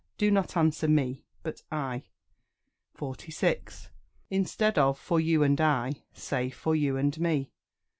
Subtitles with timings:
[0.17, 2.05] do not answer "Me," but "I."
[2.95, 3.91] 46.
[4.31, 7.51] Instead of "For you and I," say "For you and me."